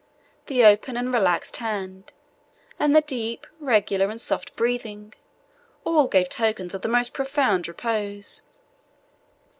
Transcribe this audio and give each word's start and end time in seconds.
The 0.47 0.65
open 0.65 0.97
and 0.97 1.13
relaxed 1.13 1.57
hand, 1.57 2.11
and 2.79 2.95
the 2.95 3.01
deep, 3.01 3.45
regular, 3.59 4.09
and 4.09 4.19
soft 4.19 4.55
breathing, 4.55 5.13
all 5.83 6.07
gave 6.07 6.27
tokens 6.27 6.73
of 6.73 6.81
the 6.81 6.87
most 6.87 7.13
profound 7.13 7.67
repose. 7.67 8.41